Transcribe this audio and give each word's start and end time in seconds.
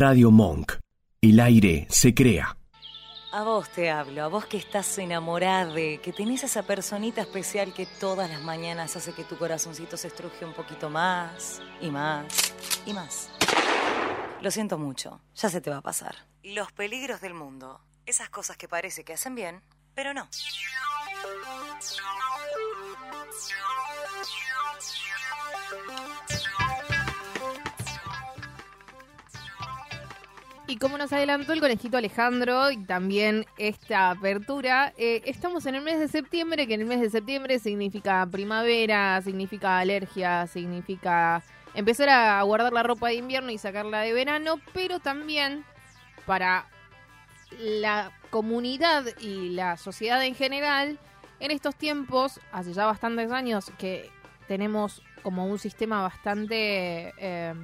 Radio 0.00 0.30
Monk. 0.30 0.78
El 1.20 1.40
aire 1.40 1.86
se 1.90 2.14
crea. 2.14 2.56
A 3.32 3.42
vos 3.42 3.68
te 3.68 3.90
hablo, 3.90 4.24
a 4.24 4.28
vos 4.28 4.46
que 4.46 4.56
estás 4.56 4.96
enamorada, 4.96 5.74
que 5.74 6.14
tenés 6.16 6.42
esa 6.42 6.62
personita 6.62 7.20
especial 7.20 7.74
que 7.74 7.84
todas 7.84 8.30
las 8.30 8.40
mañanas 8.40 8.96
hace 8.96 9.12
que 9.12 9.24
tu 9.24 9.36
corazoncito 9.36 9.98
se 9.98 10.08
estruje 10.08 10.46
un 10.46 10.54
poquito 10.54 10.88
más 10.88 11.60
y 11.82 11.90
más 11.90 12.24
y 12.86 12.94
más. 12.94 13.28
Lo 14.40 14.50
siento 14.50 14.78
mucho, 14.78 15.20
ya 15.34 15.50
se 15.50 15.60
te 15.60 15.68
va 15.68 15.76
a 15.76 15.82
pasar. 15.82 16.14
Los 16.42 16.72
peligros 16.72 17.20
del 17.20 17.34
mundo, 17.34 17.82
esas 18.06 18.30
cosas 18.30 18.56
que 18.56 18.68
parece 18.68 19.04
que 19.04 19.12
hacen 19.12 19.34
bien, 19.34 19.60
pero 19.94 20.14
no. 20.14 20.30
Y 30.70 30.76
como 30.76 30.96
nos 30.96 31.12
adelantó 31.12 31.52
el 31.52 31.58
conejito 31.58 31.96
Alejandro 31.96 32.70
y 32.70 32.76
también 32.76 33.44
esta 33.58 34.12
apertura, 34.12 34.92
eh, 34.96 35.20
estamos 35.24 35.66
en 35.66 35.74
el 35.74 35.82
mes 35.82 35.98
de 35.98 36.06
septiembre, 36.06 36.68
que 36.68 36.74
en 36.74 36.82
el 36.82 36.86
mes 36.86 37.00
de 37.00 37.10
septiembre 37.10 37.58
significa 37.58 38.24
primavera, 38.30 39.20
significa 39.20 39.80
alergia, 39.80 40.46
significa 40.46 41.42
empezar 41.74 42.08
a 42.10 42.40
guardar 42.42 42.72
la 42.72 42.84
ropa 42.84 43.08
de 43.08 43.14
invierno 43.14 43.50
y 43.50 43.58
sacarla 43.58 44.02
de 44.02 44.12
verano, 44.12 44.60
pero 44.72 45.00
también 45.00 45.64
para 46.24 46.68
la 47.58 48.12
comunidad 48.30 49.06
y 49.18 49.48
la 49.48 49.76
sociedad 49.76 50.24
en 50.24 50.36
general, 50.36 51.00
en 51.40 51.50
estos 51.50 51.74
tiempos, 51.74 52.38
hace 52.52 52.74
ya 52.74 52.86
bastantes 52.86 53.32
años 53.32 53.72
que 53.76 54.08
tenemos 54.46 55.02
como 55.24 55.46
un 55.46 55.58
sistema 55.58 56.00
bastante, 56.00 57.12
eh, 57.18 57.54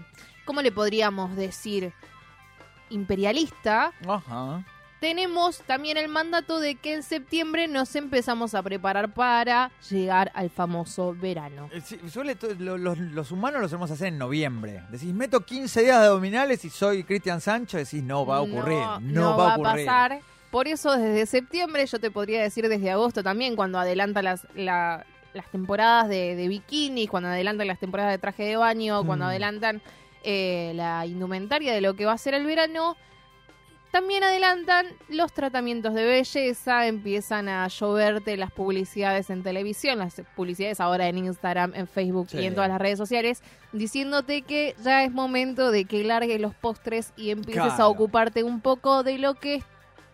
¿cómo 0.45 0.61
le 0.61 0.73
podríamos 0.73 1.37
decir? 1.37 1.93
Imperialista, 2.91 3.93
Ajá. 4.07 4.65
tenemos 5.01 5.59
también 5.63 5.97
el 5.97 6.09
mandato 6.09 6.59
de 6.61 6.75
que 6.77 6.95
en 6.95 7.03
septiembre 7.03 7.69
nos 7.69 7.95
empezamos 7.97 8.55
a 8.55 8.63
preparar 8.63 9.13
para 9.13 9.71
llegar 9.91 10.31
al 10.35 10.51
famoso 10.51 11.15
verano. 11.15 11.69
Eh, 11.73 11.81
sí, 11.81 11.99
suele 12.11 12.35
to- 12.35 12.55
lo- 12.59 12.79
los, 12.79 12.99
los 12.99 13.31
humanos 13.31 13.61
lo 13.61 13.69
solemos 13.69 13.91
hacer 13.91 14.09
en 14.09 14.19
noviembre. 14.19 14.83
Decís, 14.91 15.13
meto 15.13 15.41
15 15.45 15.83
días 15.83 16.01
de 16.01 16.07
abdominales 16.07 16.65
y 16.65 16.71
soy 16.71 17.05
Cristian 17.05 17.41
Sancho. 17.41 17.77
Decís, 17.77 18.03
no 18.03 18.25
va 18.27 18.39
a 18.39 18.41
ocurrir. 18.41 18.79
No, 19.03 19.37
va, 19.37 19.55
a 19.55 19.57
ocurrir. 19.57 19.87
pasar. 19.87 20.21
Por 20.51 20.69
eso 20.69 20.97
desde 20.97 21.27
septiembre, 21.27 21.85
yo 21.87 21.99
te 21.99 22.11
podría 22.11 22.41
decir 22.41 22.69
desde 22.69 22.91
agosto 22.91 23.23
también, 23.23 23.57
cuando 23.57 23.79
adelanta 23.79 24.23
las, 24.23 24.47
la- 24.55 25.05
las 25.35 25.51
temporadas 25.51 26.09
de, 26.09 26.35
de 26.35 26.49
bikinis, 26.49 27.11
cuando 27.11 27.29
adelantan 27.29 27.67
las 27.67 27.79
temporadas 27.79 28.13
de 28.13 28.19
traje 28.19 28.45
de 28.45 28.57
baño, 28.57 29.05
cuando 29.05 29.27
Mm. 29.27 29.29
adelantan 29.29 29.83
eh, 30.29 30.73
la 30.75 31.07
indumentaria 31.07 31.73
de 31.73 31.81
lo 31.81 31.95
que 31.95 32.05
va 32.05 32.13
a 32.13 32.19
ser 32.19 32.35
el 32.35 32.45
verano. 32.45 32.97
También 33.93 34.25
adelantan 34.25 34.87
los 35.09 35.33
tratamientos 35.33 35.95
de 35.95 36.05
belleza, 36.05 36.87
empiezan 36.87 37.49
a 37.49 37.67
lloverte 37.69 38.37
las 38.37 38.51
publicidades 38.51 39.31
en 39.31 39.43
televisión, 39.45 40.01
las 40.01 40.21
publicidades 40.35 40.81
ahora 40.81 41.07
en 41.07 41.17
Instagram, 41.19 41.73
en 41.75 41.87
Facebook 41.87 42.29
Sí. 42.29 42.39
y 42.41 42.47
en 42.47 42.55
todas 42.55 42.69
las 42.69 42.81
redes 42.81 42.99
sociales, 42.99 43.43
diciéndote 43.73 44.43
que 44.43 44.75
ya 44.83 45.05
es 45.05 45.13
momento 45.13 45.71
de 45.71 45.85
que 45.87 46.03
largues 46.05 46.41
los 46.41 46.55
postres 46.55 47.13
y 47.17 47.31
empieces 47.31 47.79
a 47.79 47.87
ocuparte 47.87 48.43
un 48.43 48.61
poco 48.61 49.03
de 49.05 49.19
lo 49.19 49.35
que 49.35 49.55
es 49.55 49.65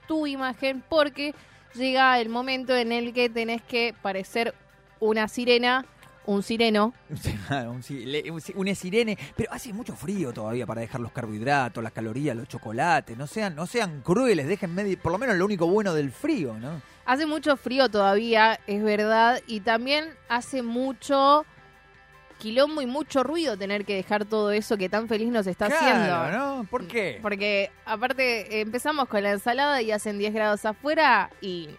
tu 0.07 0.27
imagen, 0.27 0.85
porque 0.89 1.35
llega 1.75 2.21
el 2.21 2.29
momento 2.29 2.77
en 2.77 2.93
el 2.93 3.13
que 3.15 3.31
tenés 3.31 3.63
que 3.63 3.95
parecer 4.03 4.55
una 5.01 5.27
sirena, 5.27 5.87
un 6.27 6.42
sireno, 6.42 6.95
un, 8.55 8.75
sirene. 8.75 9.19
Pero 9.37 9.53
hace 9.53 9.73
mucho 9.73 9.95
frío 9.95 10.33
todavía 10.33 10.67
para 10.67 10.81
dejar 10.81 11.01
los 11.01 11.12
carbohidratos, 11.12 11.83
las 11.83 11.92
calorías, 11.92 12.37
los 12.37 12.48
chocolates. 12.48 13.17
No 13.17 13.27
sean, 13.27 13.55
no 13.55 13.67
sean 13.67 14.03
crueles, 14.03 14.47
dejen 14.47 14.75
medio, 14.75 14.98
por 14.98 15.12
lo 15.12 15.19
menos 15.19 15.37
lo 15.37 15.45
único 15.45 15.67
bueno 15.67 15.95
del 15.95 16.11
frío, 16.11 16.55
¿no? 16.59 16.81
Hace 17.05 17.27
mucho 17.27 17.56
frío 17.56 17.89
todavía, 17.89 18.61
es 18.67 18.83
verdad, 18.83 19.41
y 19.47 19.61
también 19.61 20.05
hace 20.29 20.63
mucho 20.63 21.45
quilombo 22.39 22.83
y 22.83 22.86
mucho 22.86 23.23
ruido 23.23 23.57
tener 23.57 23.85
que 23.85 23.95
dejar 23.95 24.24
todo 24.24 24.51
eso 24.51 24.77
que 24.77 24.89
tan 24.89 25.07
feliz 25.07 25.29
nos 25.29 25.47
está 25.47 25.67
haciendo. 25.67 26.07
Claro, 26.07 26.57
¿no? 26.57 26.64
¿Por 26.64 26.89
qué? 26.89 27.20
Porque 27.23 27.70
aparte 27.85 28.61
empezamos 28.61 29.08
con 29.08 29.23
la 29.23 29.30
ensalada 29.30 29.80
y 29.80 29.92
hacen 29.92 30.18
10 30.18 30.35
grados 30.35 30.64
afuera 30.64 31.30
y 31.41 31.70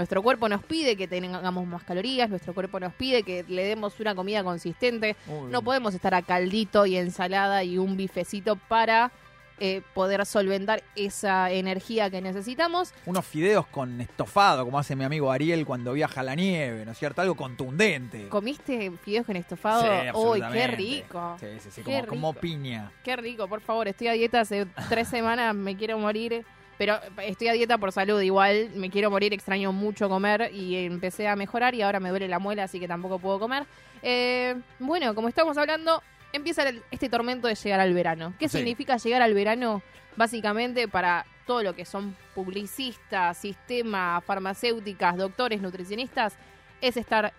nuestro 0.00 0.22
cuerpo 0.22 0.48
nos 0.48 0.64
pide 0.64 0.96
que 0.96 1.06
tengamos 1.06 1.66
más 1.66 1.84
calorías, 1.84 2.30
nuestro 2.30 2.54
cuerpo 2.54 2.80
nos 2.80 2.94
pide 2.94 3.22
que 3.22 3.44
le 3.46 3.64
demos 3.64 4.00
una 4.00 4.14
comida 4.14 4.42
consistente. 4.42 5.14
Uy. 5.26 5.50
No 5.50 5.60
podemos 5.60 5.94
estar 5.94 6.14
a 6.14 6.22
caldito 6.22 6.86
y 6.86 6.96
ensalada 6.96 7.62
y 7.64 7.76
un 7.76 7.98
bifecito 7.98 8.56
para 8.56 9.12
eh, 9.58 9.82
poder 9.92 10.24
solventar 10.24 10.82
esa 10.96 11.50
energía 11.50 12.08
que 12.08 12.22
necesitamos. 12.22 12.94
Unos 13.04 13.26
fideos 13.26 13.66
con 13.66 14.00
estofado, 14.00 14.64
como 14.64 14.78
hace 14.78 14.96
mi 14.96 15.04
amigo 15.04 15.30
Ariel 15.30 15.66
cuando 15.66 15.92
viaja 15.92 16.22
a 16.22 16.24
la 16.24 16.34
nieve, 16.34 16.86
¿no 16.86 16.92
es 16.92 16.98
cierto? 16.98 17.20
Algo 17.20 17.34
contundente. 17.34 18.30
¿Comiste 18.30 18.90
fideos 19.04 19.26
con 19.26 19.36
estofado? 19.36 19.82
Sí, 19.82 20.10
¡Uy, 20.14 20.42
qué 20.50 20.66
rico! 20.66 21.36
Sí, 21.38 21.46
sí, 21.60 21.68
sí, 21.70 21.82
como, 22.08 22.32
piña. 22.32 22.90
Qué 23.04 23.16
rico, 23.16 23.46
por 23.48 23.60
favor. 23.60 23.86
Estoy 23.86 24.08
a 24.08 24.12
dieta 24.12 24.40
hace 24.40 24.66
tres 24.88 25.08
semanas, 25.08 25.54
me 25.54 25.76
quiero 25.76 25.98
morir. 25.98 26.46
Pero 26.80 26.98
estoy 27.22 27.48
a 27.48 27.52
dieta 27.52 27.76
por 27.76 27.92
salud, 27.92 28.22
igual 28.22 28.70
me 28.74 28.88
quiero 28.88 29.10
morir, 29.10 29.34
extraño 29.34 29.70
mucho 29.70 30.08
comer 30.08 30.50
y 30.50 30.76
empecé 30.86 31.28
a 31.28 31.36
mejorar 31.36 31.74
y 31.74 31.82
ahora 31.82 32.00
me 32.00 32.08
duele 32.08 32.26
la 32.26 32.38
muela, 32.38 32.62
así 32.64 32.80
que 32.80 32.88
tampoco 32.88 33.18
puedo 33.18 33.38
comer. 33.38 33.66
Eh, 34.00 34.56
bueno, 34.78 35.14
como 35.14 35.28
estamos 35.28 35.58
hablando, 35.58 36.02
empieza 36.32 36.66
el- 36.66 36.82
este 36.90 37.10
tormento 37.10 37.48
de 37.48 37.54
llegar 37.54 37.80
al 37.80 37.92
verano. 37.92 38.32
¿Qué 38.38 38.48
Sí. 38.48 38.56
significa 38.56 38.96
llegar 38.96 39.20
al 39.20 39.34
verano? 39.34 39.82
Básicamente 40.16 40.88
para 40.88 41.26
todo 41.46 41.62
lo 41.62 41.74
que 41.76 41.84
son 41.84 42.16
publicistas, 42.34 43.36
sistemas, 43.36 44.24
farmacéuticas, 44.24 45.18
doctores, 45.18 45.60
nutricionistas, 45.60 46.32
es 46.80 46.96
estar 46.96 47.34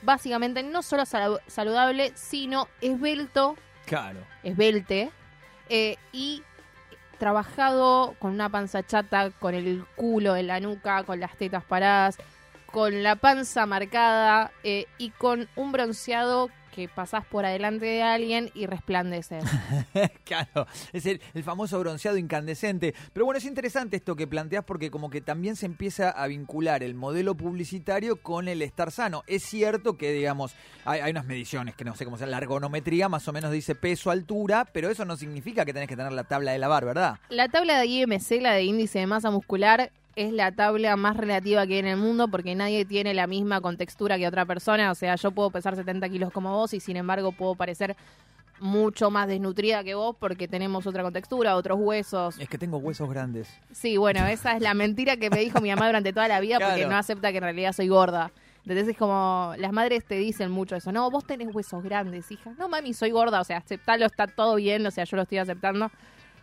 básicamente 0.00 0.62
no 0.62 0.80
solo 0.82 1.02
salu- 1.02 1.40
saludable, 1.48 2.12
sino 2.14 2.66
esbelto 2.80 3.58
Claro. 3.84 4.20
esbelte 4.42 5.10
eh, 5.72 5.96
y 6.12 6.42
trabajado 7.20 8.16
con 8.18 8.32
una 8.32 8.48
panza 8.48 8.82
chata, 8.82 9.30
con 9.30 9.54
el 9.54 9.84
culo 9.94 10.34
en 10.34 10.48
la 10.48 10.58
nuca, 10.58 11.04
con 11.04 11.20
las 11.20 11.36
tetas 11.36 11.62
paradas, 11.62 12.18
con 12.72 13.04
la 13.04 13.14
panza 13.14 13.66
marcada 13.66 14.50
eh, 14.64 14.86
y 14.98 15.10
con 15.10 15.48
un 15.54 15.70
bronceado 15.70 16.50
que 16.70 16.88
pasás 16.88 17.24
por 17.26 17.44
adelante 17.44 17.86
de 17.86 18.02
alguien 18.02 18.50
y 18.54 18.66
resplandeces. 18.66 19.44
claro, 20.24 20.66
es 20.92 21.06
el, 21.06 21.20
el 21.34 21.44
famoso 21.44 21.78
bronceado 21.80 22.16
incandescente. 22.16 22.94
Pero 23.12 23.26
bueno, 23.26 23.38
es 23.38 23.44
interesante 23.44 23.96
esto 23.96 24.16
que 24.16 24.26
planteas 24.26 24.64
porque 24.64 24.90
como 24.90 25.10
que 25.10 25.20
también 25.20 25.56
se 25.56 25.66
empieza 25.66 26.10
a 26.10 26.26
vincular 26.26 26.82
el 26.82 26.94
modelo 26.94 27.36
publicitario 27.36 28.16
con 28.16 28.48
el 28.48 28.62
estar 28.62 28.90
sano. 28.90 29.22
Es 29.26 29.44
cierto 29.44 29.96
que, 29.96 30.12
digamos, 30.12 30.54
hay, 30.84 31.00
hay 31.00 31.10
unas 31.10 31.26
mediciones 31.26 31.74
que 31.74 31.84
no 31.84 31.94
sé 31.94 32.04
cómo 32.04 32.16
se 32.16 32.24
llama, 32.24 32.30
la 32.32 32.38
ergonometría 32.38 33.08
más 33.08 33.26
o 33.28 33.32
menos 33.32 33.52
dice 33.52 33.74
peso, 33.74 34.10
altura, 34.10 34.66
pero 34.72 34.90
eso 34.90 35.04
no 35.04 35.16
significa 35.16 35.64
que 35.64 35.72
tenés 35.72 35.88
que 35.88 35.96
tener 35.96 36.12
la 36.12 36.24
tabla 36.24 36.52
de 36.52 36.58
lavar, 36.58 36.84
¿verdad? 36.84 37.18
La 37.28 37.48
tabla 37.48 37.78
de 37.78 37.86
IMC, 37.86 38.40
la 38.40 38.52
de 38.52 38.64
índice 38.64 39.00
de 39.00 39.06
masa 39.06 39.30
muscular, 39.30 39.92
es 40.16 40.32
la 40.32 40.52
tabla 40.52 40.96
más 40.96 41.16
relativa 41.16 41.66
que 41.66 41.74
hay 41.74 41.78
en 41.80 41.86
el 41.86 41.96
mundo 41.96 42.28
porque 42.28 42.54
nadie 42.54 42.84
tiene 42.84 43.14
la 43.14 43.26
misma 43.26 43.60
contextura 43.60 44.18
que 44.18 44.26
otra 44.26 44.44
persona. 44.44 44.90
O 44.90 44.94
sea, 44.94 45.14
yo 45.16 45.30
puedo 45.30 45.50
pesar 45.50 45.76
70 45.76 46.08
kilos 46.08 46.32
como 46.32 46.52
vos 46.52 46.74
y 46.74 46.80
sin 46.80 46.96
embargo 46.96 47.32
puedo 47.32 47.54
parecer 47.54 47.96
mucho 48.60 49.10
más 49.10 49.26
desnutrida 49.26 49.82
que 49.82 49.94
vos 49.94 50.14
porque 50.18 50.46
tenemos 50.46 50.86
otra 50.86 51.02
contextura, 51.02 51.56
otros 51.56 51.78
huesos. 51.80 52.38
Es 52.38 52.48
que 52.48 52.58
tengo 52.58 52.76
huesos 52.78 53.08
grandes. 53.08 53.48
Sí, 53.72 53.96
bueno, 53.96 54.26
esa 54.26 54.56
es 54.56 54.62
la 54.62 54.74
mentira 54.74 55.16
que 55.16 55.30
me 55.30 55.40
dijo 55.40 55.60
mi 55.60 55.70
mamá 55.70 55.86
durante 55.86 56.12
toda 56.12 56.28
la 56.28 56.40
vida 56.40 56.58
porque 56.60 56.86
no 56.86 56.96
acepta 56.96 57.30
que 57.30 57.38
en 57.38 57.44
realidad 57.44 57.72
soy 57.72 57.88
gorda. 57.88 58.30
Entonces 58.62 58.88
es 58.88 58.96
como, 58.98 59.54
las 59.56 59.72
madres 59.72 60.04
te 60.04 60.16
dicen 60.16 60.50
mucho 60.50 60.76
eso, 60.76 60.92
no, 60.92 61.10
vos 61.10 61.24
tenés 61.24 61.54
huesos 61.54 61.82
grandes, 61.82 62.30
hija. 62.30 62.52
No, 62.58 62.68
mami, 62.68 62.92
soy 62.92 63.10
gorda, 63.10 63.40
o 63.40 63.44
sea, 63.44 63.56
aceptalo, 63.56 64.04
está 64.04 64.26
todo 64.26 64.56
bien, 64.56 64.84
o 64.86 64.90
sea, 64.90 65.04
yo 65.04 65.16
lo 65.16 65.22
estoy 65.22 65.38
aceptando. 65.38 65.90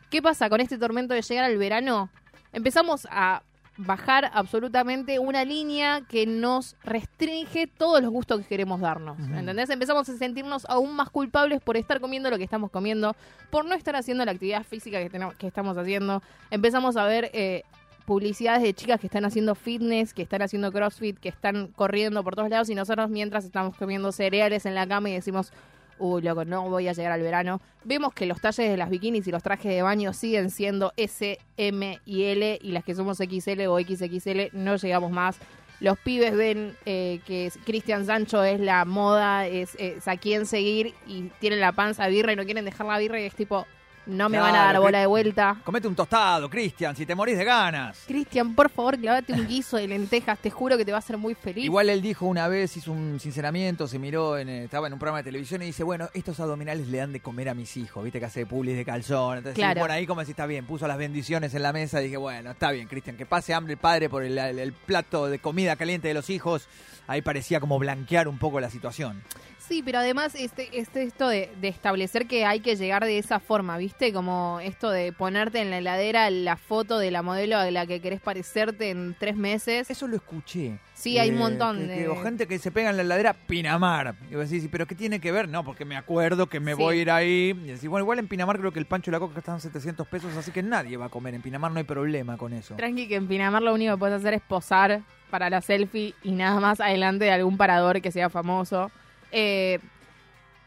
¿Qué 0.10 0.22
pasa 0.22 0.50
con 0.50 0.60
este 0.60 0.80
tormento 0.80 1.14
de 1.14 1.22
llegar 1.22 1.46
al 1.46 1.58
verano? 1.58 2.10
Empezamos 2.54 3.08
a 3.12 3.44
bajar 3.78 4.32
absolutamente 4.34 5.20
una 5.20 5.46
línea 5.46 6.02
que 6.02 6.26
nos 6.26 6.76
restringe 6.84 7.68
todos 7.68 8.02
los 8.02 8.12
gustos 8.12 8.42
que 8.42 8.48
queremos 8.48 8.82
darnos. 8.82 9.20
Ujú. 9.20 9.36
¿Entendés? 9.36 9.70
Empezamos 9.70 10.10
a 10.10 10.18
sentirnos 10.18 10.66
aún 10.68 10.96
más 10.96 11.10
culpables 11.10 11.62
por 11.62 11.78
estar 11.78 12.00
comiendo 12.00 12.30
lo 12.30 12.38
que 12.38 12.44
estamos 12.44 12.72
comiendo, 12.72 13.16
por 13.50 13.66
no 13.66 13.76
estar 13.76 13.96
haciendo 13.96 14.26
la 14.26 14.32
actividad 14.32 14.64
física 14.64 15.00
que, 15.00 15.10
tenemos, 15.10 15.36
que 15.36 15.48
estamos 15.48 15.78
haciendo. 15.78 16.24
Empezamos 16.50 16.98
a 16.98 17.06
ver 17.06 17.30
eh, 17.34 17.64
publicidades 18.06 18.64
de 18.64 18.74
chicas 18.74 19.00
que 19.00 19.08
están 19.08 19.26
haciendo 19.26 19.54
fitness, 19.54 20.14
que 20.14 20.24
están 20.24 20.42
haciendo 20.42 20.72
crossfit, 20.72 21.20
que 21.20 21.30
están 21.30 21.68
corriendo 21.68 22.24
por 22.24 22.36
todos 22.36 22.50
lados 22.50 22.70
y 22.70 22.76
nosotros 22.76 23.10
mientras 23.10 23.46
estamos 23.46 23.76
comiendo 23.76 24.12
cereales 24.12 24.66
en 24.66 24.76
la 24.76 24.88
cama 24.88 25.10
y 25.10 25.14
decimos, 25.14 25.52
uy, 26.00 26.22
loco, 26.22 26.46
no 26.46 26.70
voy 26.70 26.88
a 26.88 26.94
llegar 26.94 27.12
al 27.12 27.22
verano. 27.22 27.62
Vemos 27.84 28.14
que 28.14 28.26
los 28.26 28.42
talles 28.42 28.70
de 28.70 28.78
las 28.78 28.90
bikinis 28.90 29.28
y 29.28 29.32
los 29.32 29.44
trajes 29.44 29.72
de 29.72 29.82
baño 29.82 30.14
siguen 30.14 30.50
siendo 30.50 30.94
S, 30.98 31.40
M 31.58 32.00
y 32.06 32.24
L 32.24 32.60
y 32.62 32.72
las 32.72 32.84
que 32.84 32.96
somos 32.96 33.18
XL 33.18 33.68
o 33.68 33.80
XXL 33.80 34.50
no 34.54 34.76
llegamos 34.76 35.12
más. 35.12 35.38
Los 35.80 36.00
pibes 36.00 36.36
ven 36.36 36.76
eh, 36.86 37.20
que 37.26 37.52
Cristian 37.66 38.06
Sancho 38.06 38.44
es 38.44 38.60
la 38.60 38.84
moda, 38.84 39.46
es, 39.46 39.76
es 39.76 40.08
a 40.08 40.18
quién 40.18 40.48
seguir 40.48 40.96
y 41.06 41.30
tienen 41.40 41.60
la 41.60 41.72
panza 41.72 42.08
birra 42.08 42.34
y 42.34 42.36
no 42.36 42.46
quieren 42.46 42.66
dejar 42.66 42.88
la 42.88 42.98
birra 42.98 43.22
y 43.22 43.26
es 43.26 43.36
tipo, 43.36 43.68
no 44.08 44.30
me 44.30 44.38
van 44.40 44.50
a 44.50 44.52
Claro, 44.54 44.74
dar 44.74 44.82
bola 44.82 45.00
de 45.00 45.06
vuelta. 45.06 45.58
Comete 45.64 45.88
un 45.88 45.96
tostado, 45.96 46.50
Cristian, 46.50 46.96
si 46.96 47.06
te 47.06 47.14
morís 47.16 47.38
de 47.38 47.44
ganas. 47.44 48.04
Cristian, 48.08 48.56
por 48.56 48.70
favor, 48.70 48.98
clavate 48.98 49.34
un 49.34 49.48
guiso 49.48 49.78
de 49.78 49.88
lentejas, 49.88 50.40
te 50.40 50.50
juro 50.50 50.78
que 50.78 50.86
te 50.86 50.92
va 50.92 50.98
a 50.98 51.00
hacer 51.00 51.18
muy 51.18 51.36
feliz. 51.36 51.66
Igual 51.66 51.90
él 51.90 52.02
dijo 52.02 52.26
una 52.26 52.48
vez, 52.48 52.76
hizo 52.78 52.92
un 52.92 53.20
sinceramiento, 53.20 53.88
se 53.88 54.00
miró, 54.00 54.38
en, 54.38 54.50
eh, 54.50 54.64
estaba 54.66 54.88
en 54.88 54.94
un 54.94 55.00
programa 55.00 55.20
de 55.20 55.26
televisión 55.26 55.62
y 55.62 55.66
dice, 55.66 55.84
bueno, 55.84 56.10
estos 56.14 56.40
abdominales 56.40 56.88
le 56.88 56.98
dan 56.98 57.14
de 57.14 57.20
comer 57.20 57.50
a 57.50 57.54
mis 57.54 57.76
hijos, 57.78 58.04
viste 58.04 58.20
que 58.20 58.26
hace 58.26 58.46
pulis 58.46 58.76
de 58.76 58.86
calzón. 58.86 59.40
Entonces, 59.40 59.56
Claro. 59.58 59.80
bueno, 59.80 59.94
ahí 59.94 60.08
como 60.08 60.24
si 60.26 60.32
está 60.32 60.46
bien, 60.46 60.66
puso 60.66 60.88
las 60.88 60.98
bendiciones 60.98 61.54
en 61.54 61.64
la 61.64 61.74
mesa 61.74 62.02
y 62.02 62.06
dije, 62.06 62.18
bueno, 62.18 62.52
está 62.52 62.72
bien, 62.72 62.88
Cristian, 62.88 63.18
que 63.18 63.26
pase 63.26 63.54
hambre 63.54 63.74
el 63.74 63.80
padre 63.80 64.10
por 64.10 64.24
el, 64.24 64.38
el- 64.38 64.60
el 64.60 64.74
plato 64.74 65.28
de 65.28 65.40
comida 65.40 65.76
caliente 65.76 66.08
de 66.08 66.14
los 66.14 66.30
hijos. 66.30 66.68
Ahí 67.08 67.22
parecía 67.22 67.60
como 67.60 67.80
blanquear 67.80 68.28
un 68.28 68.38
poco 68.38 68.60
la 68.60 68.70
situación. 68.70 69.22
Sí, 69.68 69.84
pero 69.84 70.00
además 70.00 70.34
este, 70.36 70.70
este 70.80 71.04
esto 71.04 71.28
de, 71.28 71.50
de 71.60 71.68
establecer 71.68 72.26
que 72.26 72.46
hay 72.46 72.62
que 72.62 72.78
llegar 72.78 73.04
de 73.04 73.18
esa 73.18 73.40
forma, 73.42 73.78
¿viste? 73.78 74.14
Como 74.14 74.60
esto 74.64 74.90
de 74.90 75.12
ponerte 75.12 75.60
en 75.60 75.70
la 75.72 75.80
heladera 75.80 76.30
la 76.30 76.56
foto 76.56 76.98
de 77.00 77.12
la 77.12 77.22
modelo 77.22 77.58
a 77.58 77.70
la 77.70 77.86
que 77.86 78.00
querés 78.00 78.22
parecerte 78.22 78.92
en 78.92 79.14
tres 79.20 79.36
meses. 79.36 79.90
Eso 79.90 80.08
lo 80.08 80.16
escuché. 80.16 80.80
Sí, 80.94 81.18
hay 81.20 81.30
un 81.30 81.36
Eh, 81.36 81.40
montón 81.40 81.78
que- 81.80 81.86
de- 81.88 81.96
que- 81.98 82.08
o 82.08 82.16
gente 82.24 82.48
que 82.48 82.60
se 82.60 82.72
pega 82.72 82.90
en 82.92 82.96
la 82.98 83.04
heladera, 83.04 83.34
Pinamar. 83.34 84.16
Y 84.32 84.36
vos 84.36 84.50
decís, 84.50 84.70
¿pero 84.72 84.88
qué 84.88 84.96
tiene 84.96 85.20
que 85.20 85.32
ver? 85.34 85.50
No, 85.50 85.66
porque 85.66 85.84
me 85.84 85.98
acuerdo 85.98 86.48
que 86.48 86.60
me 86.62 86.74
Sí. 86.76 86.82
voy 86.82 86.98
a 87.00 87.02
ir 87.02 87.12
ahí. 87.12 87.50
Y 87.50 87.68
decís, 87.68 87.90
bueno, 87.90 88.04
igual 88.06 88.20
en 88.20 88.28
Pinamar 88.30 88.58
creo 88.60 88.72
que 88.72 88.80
el 88.80 88.86
pancho 88.86 89.12
y 89.12 89.14
la 89.14 89.20
coca 89.20 89.38
están 89.40 89.60
700 89.60 90.08
pesos, 90.08 90.36
así 90.38 90.52
que 90.52 90.64
nadie 90.64 90.96
va 90.96 91.08
a 91.08 91.10
comer. 91.10 91.34
En 91.36 91.42
Pinamar 91.42 91.72
no 91.72 91.78
hay 91.80 91.84
problema 91.84 92.38
con 92.38 92.54
eso. 92.54 92.76
Tranqui 92.76 93.08
que 93.10 93.16
en 93.16 93.28
Pinamar 93.28 93.62
lo 93.62 93.74
único 93.74 93.94
que 93.96 94.00
puedes 94.00 94.16
hacer 94.16 94.34
es 94.34 94.42
posar 94.42 95.02
para 95.30 95.50
la 95.50 95.60
selfie 95.62 96.14
y 96.24 96.32
nada 96.32 96.60
más 96.62 96.80
adelante 96.80 97.26
de 97.26 97.32
algún 97.32 97.58
parador 97.58 98.02
que 98.02 98.12
sea 98.14 98.30
famoso. 98.30 98.90
Eh, 99.40 99.78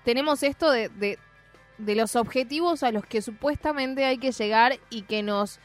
tenemos 0.05 0.45
esto 0.45 0.71
de, 0.71 0.91
de, 0.91 1.19
de 1.79 1.95
los 1.97 2.15
objetivos 2.15 2.85
a 2.85 2.93
los 2.93 3.05
que 3.05 3.21
supuestamente 3.21 4.05
hay 4.05 4.17
que 4.19 4.31
llegar 4.31 4.79
y 4.91 5.03
que 5.03 5.25
nos 5.25 5.59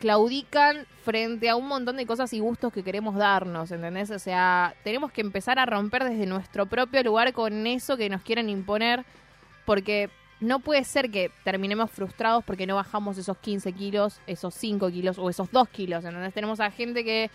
claudican 0.00 0.86
frente 1.04 1.50
a 1.50 1.56
un 1.56 1.68
montón 1.68 1.98
de 1.98 2.06
cosas 2.06 2.32
y 2.32 2.40
gustos 2.40 2.72
que 2.72 2.82
queremos 2.82 3.14
darnos, 3.14 3.70
¿entendés? 3.72 4.10
O 4.10 4.18
sea, 4.18 4.74
tenemos 4.84 5.12
que 5.12 5.20
empezar 5.20 5.58
a 5.58 5.66
romper 5.66 6.04
desde 6.04 6.24
nuestro 6.24 6.64
propio 6.64 7.02
lugar 7.02 7.34
con 7.34 7.66
eso 7.66 7.98
que 7.98 8.08
nos 8.08 8.22
quieren 8.22 8.48
imponer, 8.48 9.04
porque 9.66 10.08
no 10.40 10.60
puede 10.60 10.84
ser 10.84 11.10
que 11.10 11.30
terminemos 11.44 11.90
frustrados 11.90 12.42
porque 12.42 12.66
no 12.66 12.76
bajamos 12.76 13.18
esos 13.18 13.36
15 13.36 13.70
kilos, 13.74 14.18
esos 14.26 14.54
5 14.54 14.90
kilos 14.90 15.18
o 15.18 15.28
esos 15.28 15.50
2 15.52 15.68
kilos, 15.68 16.06
¿entendés? 16.06 16.32
Tenemos 16.32 16.58
a 16.60 16.70
gente 16.70 17.04
que 17.04 17.30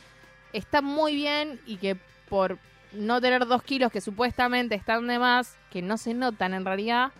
está 0.51 0.81
muy 0.81 1.13
bien 1.13 1.59
y 1.67 1.77
que 1.77 1.95
por 2.27 2.57
no 2.93 3.21
tener 3.21 3.45
2 3.45 3.63
kilos 3.63 3.91
que 3.91 4.01
supuestamente 4.01 4.75
están 4.75 5.07
de 5.07 5.19
más, 5.19 5.57
que 5.69 5.81
no 5.81 5.97
se 5.97 6.13
notan 6.13 6.53
en 6.53 6.65
realidad, 6.65 7.11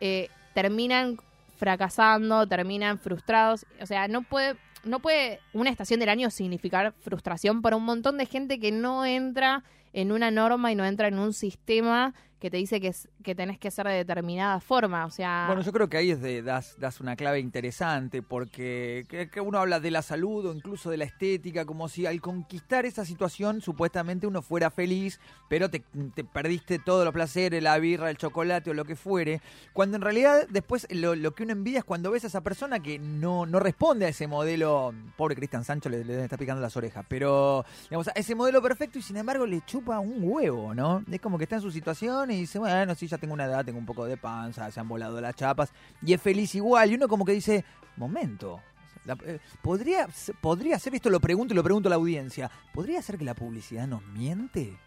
eh, 0.00 0.28
terminan 0.54 1.18
fracasando, 1.56 2.46
terminan 2.46 2.98
frustrados. 2.98 3.66
O 3.80 3.86
sea, 3.86 4.08
no 4.08 4.22
puede, 4.22 4.56
no 4.84 5.00
puede 5.00 5.40
una 5.52 5.70
estación 5.70 6.00
del 6.00 6.08
año 6.08 6.30
significar 6.30 6.92
frustración 7.00 7.62
para 7.62 7.76
un 7.76 7.84
montón 7.84 8.18
de 8.18 8.26
gente 8.26 8.58
que 8.58 8.72
no 8.72 9.04
entra 9.04 9.62
en 9.92 10.10
una 10.10 10.30
norma 10.30 10.72
y 10.72 10.74
no 10.74 10.84
entra 10.84 11.08
en 11.08 11.18
un 11.18 11.32
sistema 11.32 12.14
que 12.42 12.50
te 12.50 12.56
dice 12.56 12.80
que, 12.80 12.88
es- 12.88 13.08
que 13.22 13.36
tenés 13.36 13.56
que 13.56 13.70
ser 13.70 13.86
de 13.86 13.92
determinada 13.94 14.58
forma. 14.58 15.06
O 15.06 15.10
sea, 15.10 15.44
Bueno, 15.46 15.62
yo 15.62 15.70
creo 15.72 15.88
que 15.88 15.96
ahí 15.96 16.10
es 16.10 16.20
de, 16.20 16.42
das, 16.42 16.74
das 16.76 17.00
una 17.00 17.14
clave 17.14 17.38
interesante 17.38 18.20
porque 18.20 19.06
que, 19.30 19.40
uno 19.40 19.58
habla 19.60 19.78
de 19.78 19.92
la 19.92 20.02
salud 20.02 20.44
o 20.46 20.52
incluso 20.52 20.90
de 20.90 20.96
la 20.96 21.04
estética, 21.04 21.64
como 21.64 21.88
si 21.88 22.04
al 22.04 22.20
conquistar 22.20 22.84
esa 22.84 23.04
situación 23.04 23.60
supuestamente 23.60 24.26
uno 24.26 24.42
fuera 24.42 24.72
feliz, 24.72 25.20
pero 25.48 25.70
te, 25.70 25.84
te 26.14 26.24
perdiste 26.24 26.80
todos 26.80 27.04
los 27.04 27.14
placeres, 27.14 27.62
la 27.62 27.78
birra, 27.78 28.10
el 28.10 28.16
chocolate 28.16 28.70
o 28.70 28.74
lo 28.74 28.84
que 28.84 28.96
fuere, 28.96 29.40
cuando 29.72 29.94
en 29.96 30.02
realidad 30.02 30.48
después 30.50 30.88
lo, 30.90 31.14
lo 31.14 31.36
que 31.36 31.44
uno 31.44 31.52
envidia 31.52 31.78
es 31.78 31.84
cuando 31.84 32.10
ves 32.10 32.24
a 32.24 32.26
esa 32.26 32.40
persona 32.40 32.80
que 32.80 32.98
no, 32.98 33.46
no 33.46 33.60
responde 33.60 34.06
a 34.06 34.08
ese 34.08 34.26
modelo, 34.26 34.92
pobre 35.16 35.36
Cristian 35.36 35.62
Sancho 35.62 35.88
le, 35.88 36.04
le 36.04 36.24
está 36.24 36.36
picando 36.36 36.60
las 36.60 36.76
orejas, 36.76 37.06
pero 37.08 37.64
digamos, 37.84 38.08
a 38.08 38.12
ese 38.16 38.34
modelo 38.34 38.60
perfecto 38.60 38.98
y 38.98 39.02
sin 39.02 39.16
embargo 39.16 39.46
le 39.46 39.60
chupa 39.64 40.00
un 40.00 40.18
huevo, 40.24 40.74
¿no? 40.74 41.04
Es 41.08 41.20
como 41.20 41.38
que 41.38 41.44
está 41.44 41.54
en 41.54 41.62
su 41.62 41.70
situación 41.70 42.31
y 42.34 42.40
dice, 42.40 42.58
bueno, 42.58 42.94
sí, 42.94 43.06
ya 43.06 43.18
tengo 43.18 43.34
una 43.34 43.44
edad, 43.44 43.64
tengo 43.64 43.78
un 43.78 43.86
poco 43.86 44.04
de 44.04 44.16
panza, 44.16 44.70
se 44.70 44.80
han 44.80 44.88
volado 44.88 45.20
las 45.20 45.34
chapas, 45.34 45.72
y 46.04 46.12
es 46.12 46.20
feliz 46.20 46.54
igual. 46.54 46.90
Y 46.90 46.94
uno 46.94 47.08
como 47.08 47.24
que 47.24 47.32
dice, 47.32 47.64
momento, 47.96 48.60
la- 49.04 49.16
eh, 49.24 49.38
¿podría, 49.62 50.08
¿podría 50.40 50.78
ser 50.78 50.94
esto? 50.94 51.10
Lo 51.10 51.20
pregunto 51.20 51.54
y 51.54 51.56
lo 51.56 51.62
pregunto 51.62 51.88
a 51.88 51.90
la 51.90 51.96
audiencia. 51.96 52.50
¿Podría 52.74 53.00
ser 53.02 53.18
que 53.18 53.24
la 53.24 53.34
publicidad 53.34 53.86
nos 53.86 54.02
miente? 54.04 54.78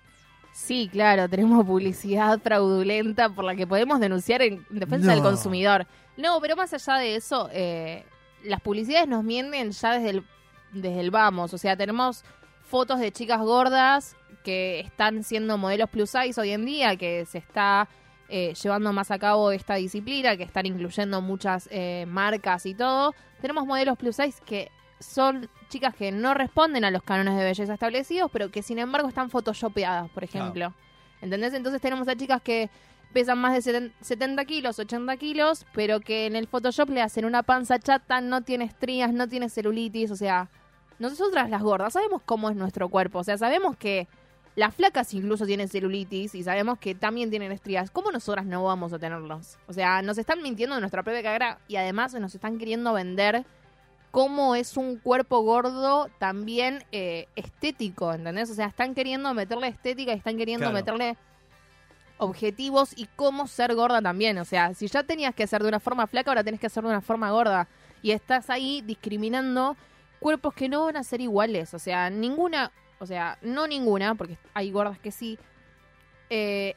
Sí, 0.54 0.88
claro, 0.90 1.28
tenemos 1.28 1.66
publicidad 1.66 2.40
fraudulenta 2.40 3.28
por 3.30 3.44
la 3.44 3.56
que 3.56 3.68
podemos 3.68 4.00
denunciar 4.00 4.42
en 4.42 4.66
defensa 4.70 5.12
del 5.12 5.22
consumidor. 5.22 5.86
No, 6.16 6.40
pero 6.40 6.56
más 6.56 6.74
allá 6.74 6.96
de 6.96 7.16
eso, 7.18 7.50
eh, 7.52 8.06
las 8.42 8.62
publicidades 8.62 9.08
nos 9.10 9.24
mienten 9.26 9.72
ya 9.72 9.92
desde 9.94 10.10
el, 10.12 10.24
desde 10.72 11.02
el 11.02 11.12
vamos. 11.12 11.54
O 11.54 11.58
sea, 11.58 11.76
tenemos 11.76 12.24
fotos 12.64 13.00
de 13.02 13.12
chicas 13.12 13.42
gordas 13.42 14.16
que 14.46 14.80
están 14.80 15.24
siendo 15.24 15.58
modelos 15.58 15.90
plus 15.90 16.10
size 16.12 16.40
hoy 16.40 16.52
en 16.52 16.64
día, 16.66 16.96
que 16.96 17.26
se 17.26 17.40
está 17.40 17.90
eh, 18.30 18.54
llevando 18.54 18.94
más 18.94 19.12
a 19.12 19.20
cabo 19.20 19.52
esta 19.52 19.76
disciplina, 19.76 20.38
que 20.38 20.44
están 20.44 20.66
incluyendo 20.66 21.20
muchas 21.22 21.68
eh, 21.72 22.06
marcas 22.08 22.66
y 22.66 22.74
todo. 22.76 23.14
Tenemos 23.42 23.66
modelos 23.66 23.98
plus 23.98 24.16
size 24.16 24.42
que 24.46 24.72
son 25.00 25.50
chicas 25.68 25.94
que 25.94 26.12
no 26.12 26.34
responden 26.34 26.86
a 26.86 26.92
los 26.92 27.04
cánones 27.04 27.36
de 27.38 27.44
belleza 27.44 27.74
establecidos, 27.74 28.30
pero 28.32 28.50
que 28.52 28.62
sin 28.64 28.80
embargo 28.80 29.10
están 29.10 29.30
photoshopeadas, 29.30 30.10
por 30.12 30.24
ejemplo. 30.24 30.74
¿Entendés? 31.22 31.54
Entonces 31.54 31.82
tenemos 31.82 32.08
a 32.08 32.16
chicas 32.16 32.42
que 32.42 32.70
pesan 33.14 33.38
más 33.40 33.54
de 33.54 33.62
seten- 33.62 33.94
70 34.02 34.46
kilos, 34.46 34.78
80 34.80 35.18
kilos, 35.18 35.66
pero 35.74 36.00
que 36.00 36.26
en 36.28 36.36
el 36.36 36.48
Photoshop 36.48 36.90
le 36.90 37.02
hacen 37.02 37.26
una 37.26 37.44
panza 37.44 37.80
chata, 37.80 38.22
no 38.22 38.42
tiene 38.42 38.66
estrías, 38.66 39.12
no 39.14 39.28
tiene 39.28 39.50
celulitis, 39.50 40.12
o 40.12 40.16
sea, 40.16 40.50
nosotras 41.00 41.50
las 41.50 41.62
gordas 41.62 41.94
sabemos 41.94 42.22
cómo 42.26 42.50
es 42.50 42.56
nuestro 42.56 42.90
cuerpo, 42.90 43.20
o 43.20 43.24
sea, 43.24 43.38
sabemos 43.38 43.76
que 43.78 44.08
las 44.56 44.74
flacas 44.74 45.14
incluso 45.14 45.46
tienen 45.46 45.68
celulitis 45.68 46.34
y 46.36 46.44
sabemos 46.44 46.80
que 46.80 46.96
también 46.96 47.30
tienen 47.30 47.52
estrías. 47.52 47.92
¿Cómo 47.92 48.12
nosotras 48.12 48.46
no 48.46 48.64
vamos 48.64 48.94
a 48.94 49.00
tenerlos? 49.00 49.58
O 49.68 49.74
sea, 49.74 50.02
nos 50.02 50.18
están 50.18 50.42
mintiendo 50.42 50.76
de 50.76 50.82
nuestra 50.82 51.04
propia 51.04 51.22
cara 51.22 51.60
y 51.68 51.76
además 51.76 52.14
nos 52.14 52.34
están 52.34 52.58
queriendo 52.58 52.94
vender 52.94 53.46
cómo 54.12 54.56
es 54.56 54.78
un 54.78 54.98
cuerpo 54.98 55.42
gordo 55.42 56.10
también 56.20 56.86
eh, 56.94 57.28
estético, 57.36 58.14
¿entendés? 58.14 58.50
O 58.50 58.54
sea, 58.54 58.68
están 58.68 58.96
queriendo 58.96 59.34
meterle 59.34 59.68
estética 59.68 60.14
y 60.14 60.18
están 60.18 60.38
queriendo 60.38 60.68
Claro. 60.70 60.74
meterle 60.74 61.18
objetivos 62.18 62.94
y 62.98 63.08
cómo 63.16 63.48
ser 63.48 63.76
gorda 63.76 64.02
también. 64.02 64.38
O 64.38 64.46
sea, 64.46 64.74
si 64.74 64.88
ya 64.88 65.04
tenías 65.04 65.36
que 65.36 65.48
ser 65.48 65.62
de 65.62 65.68
una 65.68 65.80
forma 65.80 66.08
flaca, 66.08 66.32
ahora 66.32 66.44
tenés 66.44 66.60
que 66.62 66.70
ser 66.70 66.84
de 66.84 66.90
una 66.90 67.02
forma 67.02 67.30
gorda. 67.32 67.68
Y 68.02 68.12
estás 68.12 68.50
ahí 68.50 68.82
discriminando 68.86 69.76
cuerpos 70.20 70.54
que 70.54 70.70
no 70.70 70.86
van 70.86 70.98
a 70.98 71.04
ser 71.04 71.20
iguales. 71.22 71.74
O 71.74 71.80
sea, 71.80 72.10
ninguna, 72.10 72.72
o 73.06 73.08
sea, 73.08 73.38
no 73.44 73.68
ninguna, 73.68 74.16
porque 74.16 74.36
hay 74.56 74.72
gordas 74.72 74.98
que 74.98 75.12
sí. 75.12 75.38
Eh, 76.32 76.76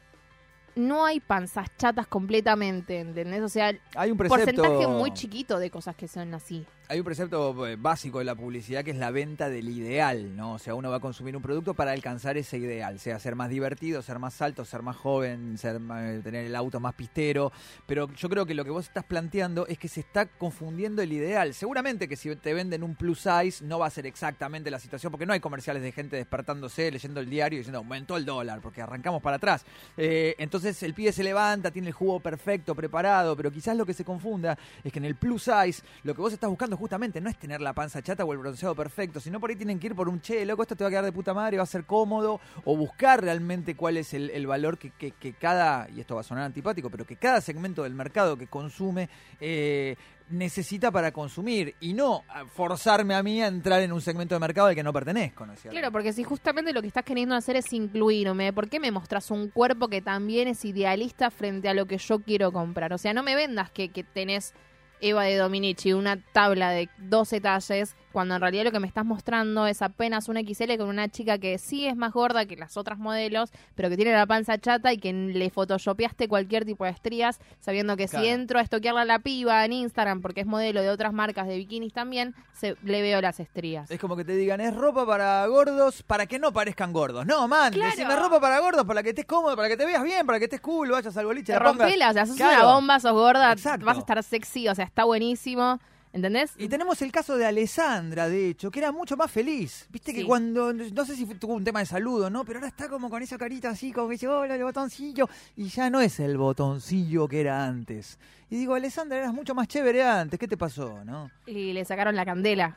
no 0.76 1.06
hay 1.06 1.20
panzas 1.20 1.68
chatas 1.78 2.06
completamente, 2.06 3.00
¿entendés? 3.00 3.42
O 3.42 3.48
sea, 3.48 3.72
Hay 3.96 4.10
un 4.10 4.18
porcentaje 4.18 4.86
muy 4.86 5.12
chiquito 5.12 5.58
de 5.58 5.70
cosas 5.70 5.96
que 5.96 6.06
son 6.06 6.34
así. 6.34 6.66
Hay 6.90 7.00
un 7.00 7.04
precepto 7.04 7.66
eh, 7.66 7.76
básico 7.76 8.18
de 8.18 8.24
la 8.24 8.34
publicidad 8.34 8.82
que 8.82 8.92
es 8.92 8.96
la 8.96 9.10
venta 9.10 9.50
del 9.50 9.68
ideal, 9.68 10.34
¿no? 10.34 10.54
O 10.54 10.58
sea, 10.58 10.74
uno 10.74 10.88
va 10.88 10.96
a 10.96 11.00
consumir 11.00 11.36
un 11.36 11.42
producto 11.42 11.74
para 11.74 11.92
alcanzar 11.92 12.38
ese 12.38 12.56
ideal, 12.56 12.98
sea 12.98 13.18
ser 13.18 13.36
más 13.36 13.50
divertido, 13.50 14.00
ser 14.00 14.18
más 14.18 14.40
alto, 14.40 14.64
ser 14.64 14.80
más 14.80 14.96
joven, 14.96 15.58
ser 15.58 15.78
eh, 15.78 16.22
tener 16.24 16.46
el 16.46 16.56
auto 16.56 16.80
más 16.80 16.94
pistero. 16.94 17.52
Pero 17.84 18.10
yo 18.14 18.30
creo 18.30 18.46
que 18.46 18.54
lo 18.54 18.64
que 18.64 18.70
vos 18.70 18.86
estás 18.86 19.04
planteando 19.04 19.66
es 19.66 19.76
que 19.76 19.86
se 19.86 20.00
está 20.00 20.24
confundiendo 20.24 21.02
el 21.02 21.12
ideal. 21.12 21.52
Seguramente 21.52 22.08
que 22.08 22.16
si 22.16 22.34
te 22.36 22.54
venden 22.54 22.82
un 22.82 22.94
plus 22.94 23.18
size 23.18 23.62
no 23.66 23.78
va 23.78 23.86
a 23.86 23.90
ser 23.90 24.06
exactamente 24.06 24.70
la 24.70 24.78
situación, 24.78 25.10
porque 25.10 25.26
no 25.26 25.34
hay 25.34 25.40
comerciales 25.40 25.82
de 25.82 25.92
gente 25.92 26.16
despertándose, 26.16 26.90
leyendo 26.90 27.20
el 27.20 27.28
diario 27.28 27.58
y 27.58 27.60
diciendo 27.60 27.80
aumentó 27.80 28.16
el 28.16 28.24
dólar, 28.24 28.62
porque 28.62 28.80
arrancamos 28.80 29.20
para 29.20 29.36
atrás. 29.36 29.66
Eh, 29.98 30.36
entonces 30.38 30.82
el 30.82 30.94
pibe 30.94 31.12
se 31.12 31.22
levanta, 31.22 31.70
tiene 31.70 31.88
el 31.88 31.94
jugo 31.94 32.18
perfecto, 32.20 32.74
preparado, 32.74 33.36
pero 33.36 33.50
quizás 33.50 33.76
lo 33.76 33.84
que 33.84 33.92
se 33.92 34.06
confunda 34.06 34.56
es 34.82 34.90
que 34.90 35.00
en 35.00 35.04
el 35.04 35.16
plus 35.16 35.42
size 35.42 35.82
lo 36.02 36.14
que 36.14 36.22
vos 36.22 36.32
estás 36.32 36.48
buscando 36.48 36.77
justamente 36.78 37.20
no 37.20 37.28
es 37.28 37.36
tener 37.36 37.60
la 37.60 37.72
panza 37.74 38.00
chata 38.00 38.24
o 38.24 38.32
el 38.32 38.38
bronceado 38.38 38.74
perfecto, 38.74 39.20
sino 39.20 39.38
por 39.40 39.50
ahí 39.50 39.56
tienen 39.56 39.78
que 39.78 39.88
ir 39.88 39.94
por 39.94 40.08
un 40.08 40.20
che, 40.20 40.46
loco, 40.46 40.62
esto 40.62 40.76
te 40.76 40.84
va 40.84 40.88
a 40.88 40.90
quedar 40.90 41.04
de 41.04 41.12
puta 41.12 41.34
madre, 41.34 41.56
va 41.58 41.64
a 41.64 41.66
ser 41.66 41.84
cómodo, 41.84 42.40
o 42.64 42.76
buscar 42.76 43.20
realmente 43.22 43.74
cuál 43.74 43.96
es 43.98 44.14
el, 44.14 44.30
el 44.30 44.46
valor 44.46 44.78
que, 44.78 44.90
que- 44.92 45.10
que 45.12 45.34
cada, 45.34 45.88
y 45.90 46.00
esto 46.00 46.14
va 46.14 46.20
a 46.22 46.24
sonar 46.24 46.44
antipático, 46.44 46.88
pero 46.88 47.04
que 47.04 47.16
cada 47.16 47.40
segmento 47.40 47.82
del 47.82 47.94
mercado 47.94 48.36
que 48.38 48.46
consume 48.46 49.08
eh, 49.40 49.96
necesita 50.30 50.90
para 50.90 51.10
consumir, 51.10 51.74
y 51.80 51.94
no 51.94 52.22
forzarme 52.54 53.14
a 53.14 53.22
mí 53.22 53.42
a 53.42 53.46
entrar 53.46 53.80
en 53.80 53.92
un 53.92 54.00
segmento 54.02 54.34
de 54.34 54.40
mercado 54.40 54.68
al 54.68 54.74
que 54.74 54.82
no 54.82 54.92
pertenezco, 54.92 55.46
¿no 55.46 55.54
es 55.54 55.60
cierto? 55.60 55.78
Claro, 55.78 55.90
porque 55.90 56.12
si 56.12 56.22
justamente 56.22 56.72
lo 56.74 56.82
que 56.82 56.88
estás 56.88 57.04
queriendo 57.04 57.34
hacer 57.34 57.56
es 57.56 57.72
incluirme, 57.72 58.52
¿por 58.52 58.68
qué 58.68 58.78
me 58.78 58.90
mostras 58.92 59.30
un 59.30 59.48
cuerpo 59.48 59.88
que 59.88 60.02
también 60.02 60.46
es 60.48 60.64
idealista 60.66 61.30
frente 61.30 61.68
a 61.68 61.74
lo 61.74 61.86
que 61.86 61.96
yo 61.98 62.20
quiero 62.20 62.52
comprar? 62.52 62.92
O 62.92 62.98
sea, 62.98 63.14
no 63.14 63.22
me 63.22 63.34
vendas 63.34 63.70
que, 63.70 63.88
que 63.88 64.04
tenés 64.04 64.52
Eva 65.00 65.24
de 65.24 65.36
Dominici, 65.36 65.92
una 65.92 66.16
tabla 66.32 66.70
de 66.70 66.88
12 66.98 67.40
talles, 67.40 67.94
cuando 68.18 68.34
en 68.34 68.40
realidad 68.40 68.64
lo 68.64 68.72
que 68.72 68.80
me 68.80 68.88
estás 68.88 69.04
mostrando 69.04 69.68
es 69.68 69.80
apenas 69.80 70.28
una 70.28 70.40
XL 70.40 70.76
con 70.76 70.88
una 70.88 71.06
chica 71.08 71.38
que 71.38 71.56
sí 71.56 71.86
es 71.86 71.94
más 71.94 72.12
gorda 72.12 72.46
que 72.46 72.56
las 72.56 72.76
otras 72.76 72.98
modelos, 72.98 73.52
pero 73.76 73.88
que 73.88 73.94
tiene 73.94 74.10
la 74.10 74.26
panza 74.26 74.58
chata 74.58 74.92
y 74.92 74.98
que 74.98 75.12
le 75.12 75.50
photoshopeaste 75.50 76.26
cualquier 76.26 76.64
tipo 76.64 76.82
de 76.84 76.90
estrías, 76.90 77.38
sabiendo 77.60 77.96
que 77.96 78.08
Claro. 78.08 78.24
si 78.24 78.30
entro 78.32 78.58
a 78.58 78.62
estoquearla 78.62 79.02
a 79.02 79.04
la 79.04 79.20
piba 79.20 79.64
en 79.64 79.72
Instagram, 79.72 80.20
porque 80.20 80.40
es 80.40 80.48
modelo 80.48 80.82
de 80.82 80.90
otras 80.90 81.12
marcas 81.12 81.46
de 81.46 81.58
bikinis 81.58 81.92
también, 81.92 82.34
se, 82.54 82.74
le 82.82 83.02
veo 83.02 83.20
las 83.20 83.38
estrías. 83.38 83.88
Es 83.88 84.00
como 84.00 84.16
que 84.16 84.24
te 84.24 84.32
digan, 84.34 84.60
es 84.60 84.74
ropa 84.74 85.06
para 85.06 85.46
gordos 85.46 86.02
para 86.02 86.26
que 86.26 86.40
no 86.40 86.52
parezcan 86.52 86.92
gordos. 86.92 87.24
No, 87.24 87.46
man, 87.46 87.72
Claro. 87.72 87.90
decime 87.92 88.16
ropa 88.16 88.40
para 88.40 88.58
gordos 88.58 88.84
para 88.84 89.04
que 89.04 89.10
estés 89.10 89.26
cómodo, 89.26 89.54
para 89.54 89.68
que 89.68 89.76
te 89.76 89.86
veas 89.86 90.02
bien, 90.02 90.26
para 90.26 90.40
que 90.40 90.46
estés 90.46 90.60
cool, 90.60 90.90
vayas 90.90 91.16
al 91.16 91.24
boliche. 91.26 91.52
Te 91.52 91.58
rompela, 91.60 92.10
o 92.10 92.12
sea, 92.12 92.26
sos 92.26 92.34
Claro. 92.36 92.64
una 92.66 92.74
bomba, 92.74 92.98
sos 92.98 93.12
gorda, 93.12 93.52
Exacto. 93.52 93.86
vas 93.86 93.96
a 93.96 94.00
estar 94.00 94.20
sexy, 94.24 94.66
o 94.66 94.74
sea, 94.74 94.86
está 94.86 95.04
buenísimo, 95.04 95.78
¿entendés? 96.18 96.52
Y 96.58 96.68
tenemos 96.68 97.00
el 97.02 97.10
caso 97.10 97.36
de 97.36 97.46
Alessandra, 97.46 98.28
de 98.28 98.50
hecho, 98.50 98.70
que 98.70 98.78
era 98.78 98.92
mucho 98.92 99.16
más 99.16 99.30
feliz. 99.30 99.86
Viste 99.90 100.12
que 100.14 100.24
cuando, 100.24 100.72
no 100.72 101.04
sé 101.04 101.16
si 101.16 101.24
tuvo 101.26 101.54
un 101.54 101.64
tema 101.64 101.80
de 101.80 101.86
salud 101.86 102.22
o 102.24 102.30
no, 102.30 102.44
pero 102.44 102.58
ahora 102.58 102.68
está 102.68 102.88
como 102.88 103.08
con 103.10 103.22
esa 103.22 103.38
carita 103.38 103.70
así, 103.70 103.92
como 103.92 104.08
que 104.08 104.12
dice, 104.14 104.28
hola, 104.28 104.54
el 104.54 104.62
botoncillo. 104.64 105.28
Y 105.56 105.68
ya 105.68 105.90
no 105.90 106.00
es 106.00 106.20
el 106.20 106.36
botoncillo 106.38 107.26
que 107.28 107.40
era 107.40 107.64
antes. 107.64 108.18
Y 108.50 108.56
digo, 108.56 108.74
Alessandra, 108.74 109.18
eras 109.18 109.32
mucho 109.34 109.54
más 109.54 109.68
chévere 109.68 110.02
antes, 110.04 110.38
¿qué 110.38 110.48
te 110.48 110.56
pasó, 110.56 111.04
no? 111.04 111.30
Y 111.46 111.72
le 111.72 111.84
sacaron 111.84 112.14
la 112.16 112.24
candela. 112.24 112.76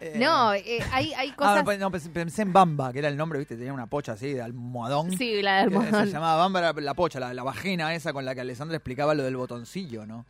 Eh, 0.00 0.14
No, 0.16 0.54
eh, 0.54 0.78
hay, 0.92 1.12
hay 1.14 1.30
Ah, 1.30 1.36
cosas... 1.36 1.64
no, 1.64 1.76
no, 1.78 1.90
pensé, 1.90 2.08
pensé 2.10 2.42
en 2.42 2.52
Bamba, 2.52 2.92
que 2.92 3.00
era 3.00 3.08
el 3.08 3.16
nombre, 3.16 3.38
viste, 3.40 3.56
tenía 3.56 3.72
una 3.72 3.86
pocha 3.88 4.12
así 4.12 4.32
de 4.32 4.40
almohadón. 4.40 5.10
Sí, 5.18 5.42
la 5.42 5.62
del 5.62 5.70
Que 5.70 5.74
Se 5.74 5.78
almohadón. 5.86 6.10
llamaba 6.10 6.36
Bamba, 6.36 6.58
era 6.60 6.72
la 6.80 6.94
pocha, 6.94 7.18
la, 7.18 7.34
la 7.34 7.42
vagina 7.42 7.92
esa 7.94 8.12
con 8.12 8.24
la 8.24 8.32
que 8.34 8.42
Alessandra 8.42 8.76
explicaba 8.76 9.12
lo 9.14 9.24
del 9.24 9.36
botoncillo, 9.36 10.06
¿no? 10.06 10.24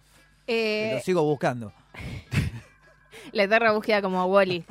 Eh, 0.46 0.92
lo 0.94 1.00
sigo 1.02 1.22
buscando. 1.24 1.74
la 3.32 3.42
eterna 3.44 3.72
búsqueda 3.72 4.02
como 4.02 4.24
Wally. 4.26 4.64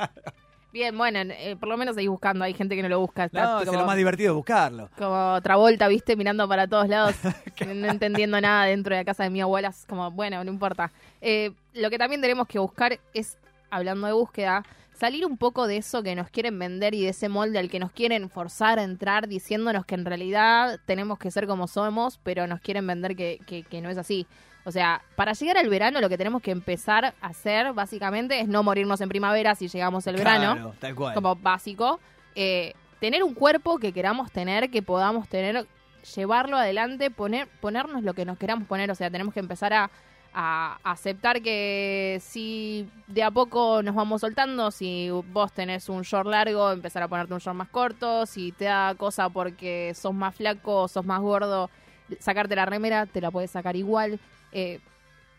Bien, 0.73 0.95
bueno, 0.95 1.19
eh, 1.21 1.55
por 1.59 1.69
lo 1.69 1.77
menos 1.77 1.95
seguís 1.95 2.09
buscando. 2.09 2.43
Hay 2.43 2.53
gente 2.53 2.75
que 2.75 2.83
no 2.83 2.89
lo 2.89 2.99
busca. 2.99 3.25
Está 3.25 3.43
No, 3.43 3.59
es 3.61 3.65
como, 3.65 3.79
lo 3.79 3.85
más 3.85 3.97
divertido 3.97 4.35
buscarlo. 4.35 4.89
como 4.97 5.41
Travolta, 5.41 5.87
viste, 5.87 6.15
mirando 6.15 6.47
para 6.47 6.67
todos 6.67 6.87
lados, 6.87 7.15
no 7.65 7.87
entendiendo 7.87 8.39
nada 8.39 8.65
dentro 8.65 8.93
de 8.93 9.01
la 9.01 9.05
casa 9.05 9.23
de 9.23 9.29
mi 9.29 9.41
abuela. 9.41 9.69
Es 9.69 9.85
como, 9.87 10.11
bueno, 10.11 10.43
no 10.43 10.51
importa. 10.51 10.91
Eh, 11.21 11.51
lo 11.73 11.89
que 11.89 11.97
también 11.97 12.21
tenemos 12.21 12.47
que 12.47 12.59
buscar 12.59 12.99
es, 13.13 13.37
hablando 13.69 14.07
de 14.07 14.13
búsqueda, 14.13 14.63
salir 14.97 15.25
un 15.25 15.37
poco 15.37 15.67
de 15.67 15.77
eso 15.77 16.01
que 16.01 16.15
nos 16.15 16.29
quieren 16.29 16.57
vender 16.57 16.95
y 16.95 17.03
de 17.03 17.09
ese 17.09 17.29
molde 17.29 17.59
al 17.59 17.69
que 17.69 17.79
nos 17.79 17.91
quieren 17.91 18.29
forzar 18.29 18.79
a 18.79 18.83
entrar 18.83 19.27
diciéndonos 19.27 19.85
que 19.85 19.95
en 19.95 20.05
realidad 20.05 20.79
tenemos 20.85 21.19
que 21.19 21.29
ser 21.29 21.45
como 21.45 21.67
somos, 21.67 22.19
pero 22.23 22.47
nos 22.47 22.59
quieren 22.59 22.87
vender 22.87 23.15
que, 23.15 23.39
que, 23.45 23.63
que 23.63 23.81
no 23.81 23.89
es 23.89 23.97
así. 23.97 24.25
O 24.65 24.71
sea, 24.71 25.01
para 25.15 25.33
llegar 25.33 25.57
al 25.57 25.69
verano 25.69 26.01
lo 26.01 26.09
que 26.09 26.17
tenemos 26.17 26.41
que 26.41 26.51
empezar 26.51 27.05
a 27.05 27.13
hacer 27.21 27.73
básicamente 27.73 28.39
es 28.39 28.47
no 28.47 28.63
morirnos 28.63 28.99
en 28.99 29.07
primavera 29.07 29.55
si 29.55 29.67
llegamos 29.67 30.05
el 30.07 30.17
verano 30.17 30.55
Claro, 30.55 30.75
tal 30.79 30.95
cual. 30.95 31.13
como 31.13 31.35
básico. 31.35 31.99
Eh, 32.35 32.73
tener 32.99 33.23
un 33.23 33.33
cuerpo 33.33 33.77
que 33.77 33.93
queramos 33.93 34.31
tener, 34.31 34.69
que 34.69 34.81
podamos 34.81 35.29
tener, 35.29 35.67
llevarlo 36.15 36.57
adelante, 36.57 37.11
poner, 37.11 37.47
ponernos 37.61 38.03
lo 38.03 38.13
que 38.13 38.25
nos 38.25 38.37
queramos 38.37 38.67
poner. 38.67 38.91
O 38.91 38.95
sea, 38.95 39.09
tenemos 39.09 39.33
que 39.33 39.39
empezar 39.39 39.73
a, 39.73 39.91
a 40.39 40.77
aceptar 40.83 41.41
que 41.41 42.19
si 42.21 42.87
de 43.07 43.23
a 43.23 43.31
poco 43.31 43.81
nos 43.81 43.95
vamos 43.95 44.21
soltando, 44.21 44.69
si 44.69 45.09
vos 45.33 45.51
tenés 45.51 45.89
un 45.89 46.03
short 46.03 46.29
largo, 46.29 46.71
empezar 46.71 47.01
a 47.01 47.07
ponerte 47.07 47.33
un 47.33 47.39
short 47.39 47.57
más 47.57 47.69
corto, 47.69 48.27
si 48.27 48.51
te 48.51 48.65
da 48.65 48.93
cosa 48.95 49.29
porque 49.29 49.93
sos 49.95 50.13
más 50.13 50.35
flaco 50.35 50.87
sos 50.87 51.03
más 51.03 51.21
gordo, 51.21 51.71
sacarte 52.19 52.55
la 52.55 52.67
remera, 52.67 53.07
te 53.07 53.19
la 53.19 53.31
puedes 53.31 53.49
sacar 53.49 53.75
igual. 53.75 54.19
Eh, 54.51 54.79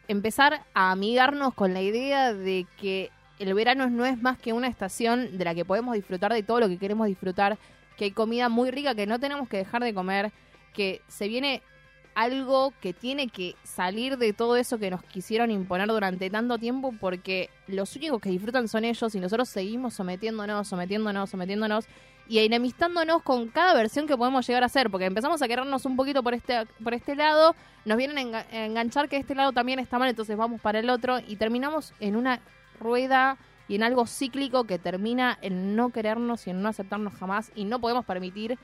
empezar 0.08 0.64
a 0.74 0.90
amigarnos 0.90 1.54
con 1.54 1.74
la 1.74 1.80
idea 1.80 2.34
de 2.34 2.66
que 2.80 3.12
el 3.38 3.54
verano 3.54 3.88
no 3.88 4.04
es 4.04 4.20
más 4.20 4.36
que 4.36 4.52
una 4.52 4.66
estación 4.66 5.38
de 5.38 5.44
la 5.44 5.54
que 5.54 5.64
podemos 5.64 5.94
disfrutar 5.94 6.32
de 6.32 6.42
todo 6.42 6.58
lo 6.58 6.68
que 6.68 6.76
queremos 6.76 7.06
disfrutar, 7.06 7.56
que 7.96 8.06
hay 8.06 8.10
comida 8.10 8.48
muy 8.48 8.72
rica 8.72 8.96
que 8.96 9.06
no 9.06 9.20
tenemos 9.20 9.48
que 9.48 9.58
dejar 9.58 9.84
de 9.84 9.94
comer, 9.94 10.32
que 10.74 11.02
se 11.06 11.28
viene 11.28 11.62
algo 12.18 12.72
que 12.80 12.92
tiene 12.92 13.28
que 13.28 13.54
salir 13.62 14.18
de 14.18 14.32
todo 14.32 14.56
eso 14.56 14.76
que 14.78 14.90
nos 14.90 15.04
quisieron 15.04 15.52
imponer 15.52 15.86
durante 15.86 16.28
tanto 16.30 16.58
tiempo 16.58 16.92
porque 16.98 17.48
los 17.68 17.94
únicos 17.94 18.20
que 18.20 18.30
disfrutan 18.30 18.66
son 18.66 18.84
ellos 18.84 19.14
y 19.14 19.20
nosotros 19.20 19.48
seguimos 19.48 19.94
sometiéndonos, 19.94 20.66
sometiéndonos, 20.66 21.30
sometiéndonos 21.30 21.84
y 22.28 22.40
enemistándonos 22.40 23.22
con 23.22 23.46
cada 23.48 23.72
versión 23.72 24.08
que 24.08 24.16
podemos 24.16 24.44
llegar 24.48 24.64
a 24.64 24.66
hacer, 24.66 24.90
porque 24.90 25.06
empezamos 25.06 25.40
a 25.42 25.46
querernos 25.46 25.84
un 25.86 25.94
poquito 25.94 26.24
por 26.24 26.34
este, 26.34 26.66
por 26.82 26.92
este 26.92 27.14
lado, 27.14 27.54
nos 27.84 27.96
vienen 27.96 28.18
a 28.18 28.22
enga- 28.22 28.46
a 28.52 28.66
enganchar 28.66 29.08
que 29.08 29.16
este 29.16 29.36
lado 29.36 29.52
también 29.52 29.78
está 29.78 30.00
mal, 30.00 30.08
entonces 30.10 30.36
vamos 30.36 30.60
para 30.60 30.80
el 30.80 30.90
otro 30.90 31.20
y 31.24 31.36
terminamos 31.36 31.94
en 32.00 32.16
una 32.16 32.40
rueda 32.80 33.38
y 33.68 33.76
en 33.76 33.84
algo 33.84 34.06
cíclico 34.08 34.64
que 34.64 34.78
termina 34.80 35.38
en 35.40 35.76
no 35.76 35.90
querernos 35.90 36.46
y 36.48 36.50
en 36.50 36.62
no 36.62 36.68
aceptarnos 36.68 37.14
jamás 37.14 37.52
y 37.54 37.64
no 37.64 37.78
podemos 37.80 38.04
permitir 38.04 38.58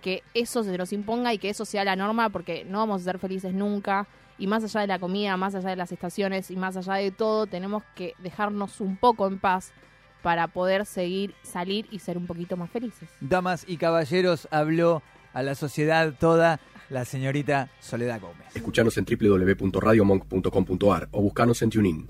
que 0.00 0.22
eso 0.34 0.62
se 0.62 0.76
nos 0.76 0.92
imponga 0.92 1.32
y 1.32 1.38
que 1.38 1.50
eso 1.50 1.64
sea 1.64 1.84
la 1.84 1.96
norma 1.96 2.30
porque 2.30 2.64
no 2.64 2.78
vamos 2.78 3.02
a 3.02 3.04
ser 3.04 3.18
felices 3.18 3.54
nunca 3.54 4.06
y 4.38 4.46
más 4.46 4.64
allá 4.64 4.80
de 4.80 4.86
la 4.86 4.98
comida, 4.98 5.36
más 5.36 5.54
allá 5.54 5.70
de 5.70 5.76
las 5.76 5.92
estaciones 5.92 6.50
y 6.50 6.56
más 6.56 6.76
allá 6.76 6.94
de 6.94 7.10
todo, 7.10 7.46
tenemos 7.46 7.82
que 7.94 8.14
dejarnos 8.18 8.80
un 8.80 8.96
poco 8.96 9.26
en 9.26 9.38
paz 9.38 9.72
para 10.22 10.48
poder 10.48 10.86
seguir, 10.86 11.34
salir 11.42 11.86
y 11.90 12.00
ser 12.00 12.18
un 12.18 12.26
poquito 12.26 12.56
más 12.56 12.70
felices. 12.70 13.08
Damas 13.20 13.64
y 13.66 13.76
caballeros, 13.76 14.48
habló 14.50 15.02
a 15.32 15.42
la 15.42 15.54
sociedad 15.54 16.14
toda 16.18 16.60
la 16.90 17.04
señorita 17.04 17.70
Soledad 17.80 18.20
Gómez. 18.20 18.54
Escuchanos 18.54 18.96
en 18.98 19.04
www.radiomonk.com.ar 19.04 21.08
o 21.12 21.22
buscanos 21.22 21.62
en 21.62 21.70
TuneIn. 21.70 22.06